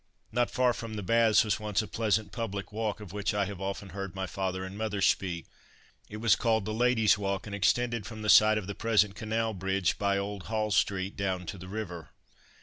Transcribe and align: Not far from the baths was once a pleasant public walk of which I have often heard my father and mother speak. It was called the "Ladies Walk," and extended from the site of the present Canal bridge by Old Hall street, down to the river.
Not 0.31 0.49
far 0.49 0.73
from 0.73 0.95
the 0.95 1.03
baths 1.03 1.43
was 1.43 1.59
once 1.59 1.83
a 1.83 1.87
pleasant 1.87 2.31
public 2.31 2.71
walk 2.71 3.01
of 3.01 3.13
which 3.13 3.35
I 3.35 3.45
have 3.45 3.61
often 3.61 3.89
heard 3.89 4.15
my 4.15 4.25
father 4.25 4.65
and 4.65 4.75
mother 4.75 4.99
speak. 4.99 5.45
It 6.09 6.17
was 6.17 6.35
called 6.35 6.65
the 6.65 6.73
"Ladies 6.73 7.19
Walk," 7.19 7.45
and 7.45 7.53
extended 7.55 8.07
from 8.07 8.23
the 8.23 8.27
site 8.27 8.57
of 8.57 8.65
the 8.65 8.73
present 8.73 9.13
Canal 9.13 9.53
bridge 9.53 9.99
by 9.99 10.17
Old 10.17 10.45
Hall 10.47 10.71
street, 10.71 11.15
down 11.15 11.45
to 11.45 11.57
the 11.59 11.67
river. 11.69 12.09